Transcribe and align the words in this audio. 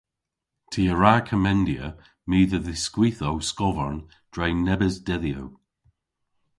Ty 0.71 0.83
a 0.93 0.95
wra 0.95 1.13
komendya 1.27 1.87
my 2.29 2.39
dhe 2.49 2.59
dhiskwitha 2.65 3.27
ow 3.31 3.41
skovarn 3.49 3.99
dre 4.33 4.47
nebes 4.65 4.95
dedhyow. 5.07 5.49